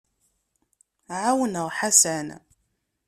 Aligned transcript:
Ɛawneɣ 1.23 1.67
Ḥasan. 1.77 2.27